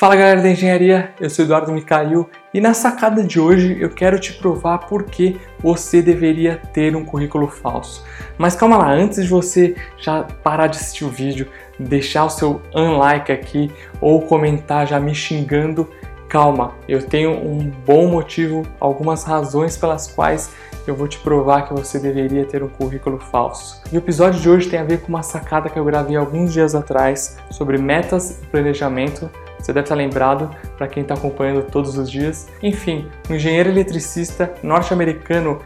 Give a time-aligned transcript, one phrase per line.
[0.00, 4.18] Fala galera da engenharia, eu sou Eduardo Micail e na sacada de hoje eu quero
[4.18, 8.02] te provar por que você deveria ter um currículo falso.
[8.38, 12.62] Mas calma lá, antes de você já parar de assistir o vídeo, deixar o seu
[12.74, 13.70] unlike aqui
[14.00, 15.86] ou comentar já me xingando,
[16.30, 20.50] calma, eu tenho um bom motivo, algumas razões pelas quais
[20.86, 23.82] eu vou te provar que você deveria ter um currículo falso.
[23.92, 26.54] E o episódio de hoje tem a ver com uma sacada que eu gravei alguns
[26.54, 29.30] dias atrás sobre metas e planejamento
[29.60, 32.48] você deve estar lembrado para quem está acompanhando todos os dias.
[32.62, 35.60] Enfim, um engenheiro eletricista norte-americano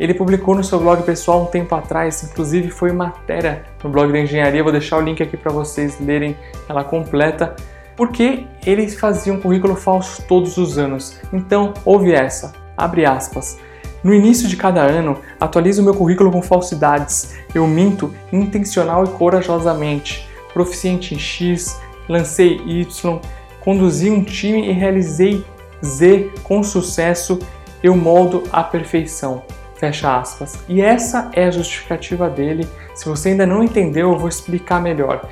[0.00, 4.18] ele publicou no seu blog pessoal um tempo atrás, inclusive foi matéria no blog da
[4.18, 6.34] engenharia, vou deixar o link aqui para vocês lerem
[6.66, 7.54] ela completa,
[7.98, 11.20] porque ele fazia um currículo falso todos os anos.
[11.30, 13.58] Então, ouve essa, abre aspas.
[14.02, 17.36] No início de cada ano, atualizo meu currículo com falsidades.
[17.54, 20.26] Eu minto intencional e corajosamente.
[20.54, 23.20] Proficiente em X, lancei Y,
[23.70, 25.44] conduzi um time e realizei
[25.80, 27.38] Z com sucesso,
[27.80, 29.44] eu moldo a perfeição.
[29.76, 30.58] Fecha aspas.
[30.68, 32.66] E essa é a justificativa dele.
[32.96, 35.24] Se você ainda não entendeu, eu vou explicar melhor.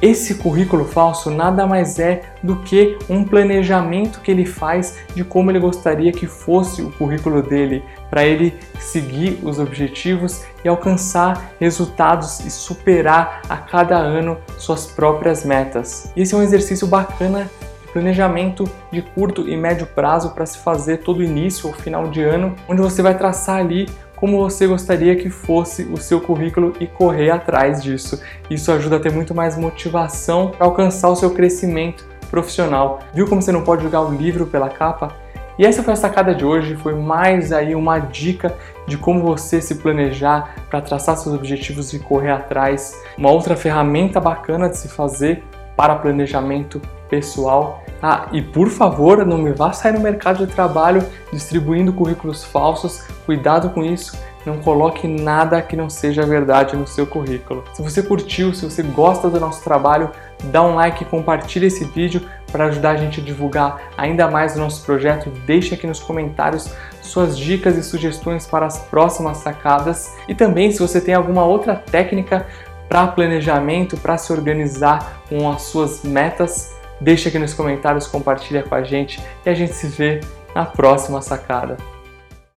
[0.00, 5.50] Esse currículo falso nada mais é do que um planejamento que ele faz de como
[5.50, 12.40] ele gostaria que fosse o currículo dele, para ele seguir os objetivos e alcançar resultados
[12.40, 16.12] e superar a cada ano suas próprias metas.
[16.16, 17.50] Esse é um exercício bacana
[17.92, 22.54] planejamento de curto e médio prazo para se fazer todo início ou final de ano,
[22.68, 27.30] onde você vai traçar ali como você gostaria que fosse o seu currículo e correr
[27.30, 28.22] atrás disso.
[28.48, 33.00] Isso ajuda a ter muito mais motivação para alcançar o seu crescimento profissional.
[33.12, 35.12] Viu como você não pode jogar o livro pela capa?
[35.58, 38.54] E essa foi a sacada de hoje, foi mais aí uma dica
[38.86, 42.98] de como você se planejar para traçar seus objetivos e correr atrás.
[43.18, 45.42] Uma outra ferramenta bacana de se fazer
[45.76, 46.80] para planejamento
[47.12, 47.84] pessoal.
[48.02, 53.04] Ah, e por favor, não me vá sair no mercado de trabalho distribuindo currículos falsos.
[53.26, 54.18] Cuidado com isso.
[54.46, 57.62] Não coloque nada que não seja verdade no seu currículo.
[57.74, 60.10] Se você curtiu, se você gosta do nosso trabalho,
[60.44, 64.56] dá um like e compartilha esse vídeo para ajudar a gente a divulgar ainda mais
[64.56, 65.30] o nosso projeto.
[65.46, 66.72] Deixe aqui nos comentários
[67.02, 70.16] suas dicas e sugestões para as próximas sacadas.
[70.26, 72.46] E também, se você tem alguma outra técnica
[72.88, 78.74] para planejamento, para se organizar com as suas metas, deixa aqui nos comentários, compartilha com
[78.74, 80.20] a gente e a gente se vê
[80.54, 81.76] na próxima sacada.